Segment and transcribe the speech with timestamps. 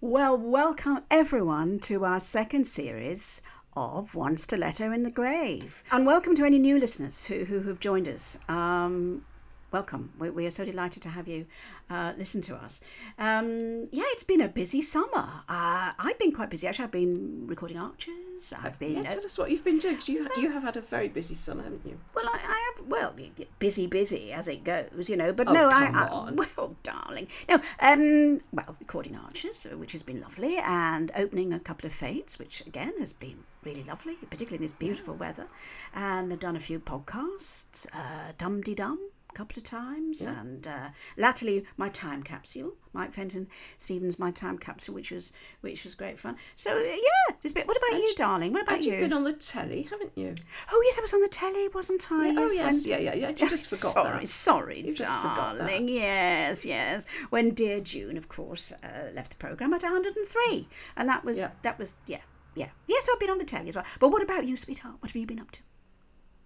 [0.00, 3.42] Well, welcome everyone to our second series
[3.74, 5.82] of One Stiletto in the Grave.
[5.90, 8.38] And welcome to any new listeners who, who have joined us.
[8.48, 9.24] Um,
[9.72, 10.12] welcome.
[10.16, 11.46] We, we, are so delighted to have you
[11.90, 12.80] uh, listen to us.
[13.18, 15.28] Um, yeah, it's been a busy summer.
[15.48, 16.68] Uh, I've been quite busy.
[16.68, 18.27] Actually, I've been recording Archers.
[18.62, 18.94] I've been.
[19.02, 19.96] Yeah, tell us what you've been doing.
[19.96, 21.98] Cause you you have had a very busy summer, haven't you?
[22.14, 22.86] Well, I, I have.
[22.86, 23.14] Well,
[23.58, 25.32] busy, busy as it goes, you know.
[25.32, 26.08] But Oh, no, come I, I.
[26.08, 26.36] on.
[26.56, 27.28] Well, darling.
[27.48, 27.60] No.
[27.80, 28.38] Um.
[28.52, 32.64] Well, recording Archers, uh, which has been lovely, and opening a couple of fetes, which
[32.66, 35.46] again has been really lovely, particularly in this beautiful weather.
[35.94, 37.86] And I've done a few podcasts.
[37.92, 38.98] Uh, Dum Tee Dum.
[39.30, 40.40] A Couple of times, Yeah.
[40.40, 43.46] and uh, latterly my time capsule, Mike Fenton
[43.76, 46.36] Stevens, my time capsule, which was which was great fun.
[46.56, 48.52] So uh, yeah, it's been, what about you, darling?
[48.52, 48.92] What about you?
[48.92, 50.34] you've been on the telly, haven't you?
[50.72, 52.28] Oh yes, I was on the telly, wasn't I?
[52.30, 53.28] Yeah, oh when- yes, yeah, yeah, yeah.
[53.28, 54.28] You just forgot sorry, that.
[54.28, 55.36] sorry, You just that.
[55.36, 55.88] darling.
[55.88, 57.04] Yes, yes.
[57.30, 60.66] When dear June, of course, uh, left the program at 103,
[60.96, 61.50] and that was Yeah.
[61.62, 62.22] that was yeah,
[62.56, 62.70] yeah.
[62.86, 63.84] Yes, I've been on the telly as well.
[64.00, 64.96] But what about you, sweetheart?
[65.00, 65.60] What have you been up to?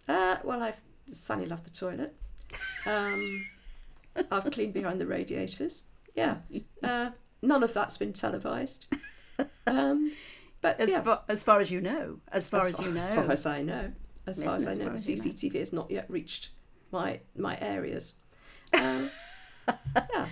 [0.09, 2.14] Uh, well, I've Sunny loved the toilet.
[2.87, 3.47] Um,
[4.31, 5.83] I've cleaned behind the radiators.
[6.15, 6.39] Yeah,
[6.83, 8.87] uh, none of that's been televised.
[9.67, 10.13] Um,
[10.61, 13.01] but As yeah, far as far as you know, as far as, far, you know.
[13.01, 13.93] as far as I know,
[14.27, 15.23] as far as I know, the as you know.
[15.23, 16.51] CCTV has not yet reached
[16.91, 18.15] my my areas.
[18.75, 19.11] Um,
[20.15, 20.27] yeah,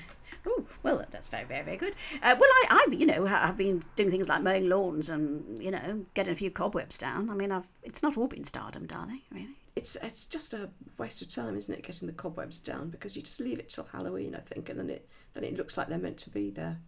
[0.46, 1.94] Oh, well, that's very, very, very good.
[2.22, 5.70] Uh, well, I, I've, you know, I've been doing things like mowing lawns and, you
[5.70, 7.28] know, getting a few cobwebs down.
[7.28, 9.48] I mean, I've, it's not all been stardom, darling, really.
[9.80, 11.82] It's it's just a waste of time, isn't it?
[11.82, 14.90] Getting the cobwebs down because you just leave it till Halloween, I think, and then
[14.90, 16.78] it then it looks like they're meant to be there.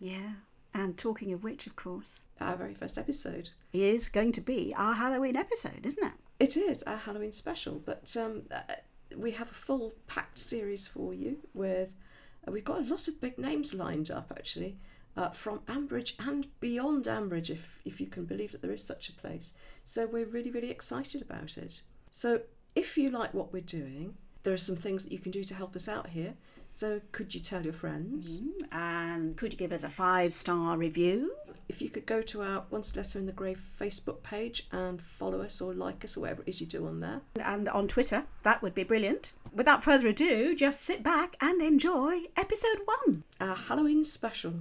[0.00, 0.32] Yeah.
[0.74, 3.50] And talking of which, of course, Our very first episode.
[3.72, 6.12] is going to be our Halloween episode, isn't it?
[6.38, 8.74] It is our Halloween special, but um, uh,
[9.16, 11.92] we have a full packed series for you with.
[12.46, 14.78] Uh, we've got a lot of big names lined up actually,
[15.16, 19.08] uh, from Ambridge and beyond Ambridge, if if you can believe that there is such
[19.08, 19.52] a place.
[19.84, 21.82] So we're really really excited about it.
[22.10, 22.42] So
[22.74, 25.54] if you like what we're doing, there are some things that you can do to
[25.54, 26.34] help us out here.
[26.70, 28.40] So could you tell your friends?
[28.40, 28.74] Mm-hmm.
[28.76, 31.34] And could you give us a five star review?
[31.68, 35.42] If you could go to our One Stiletto in the Grave Facebook page and follow
[35.42, 37.20] us or like us or whatever it is you do on there.
[37.42, 39.32] And on Twitter, that would be brilliant.
[39.52, 43.24] Without further ado, just sit back and enjoy episode one.
[43.40, 44.54] Our Halloween special.